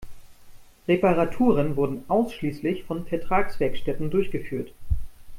Reparaturen 0.87 1.75
wurden 1.75 2.05
ausschließlich 2.07 2.85
von 2.85 3.05
Vertragswerkstätten 3.05 4.09
durchgeführt. 4.09 4.73